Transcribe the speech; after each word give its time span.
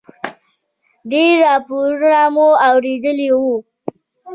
ډېر 1.11 1.33
راپورونه 1.45 2.21
مو 2.35 2.47
اورېدلي 2.67 3.29
و. 3.37 3.41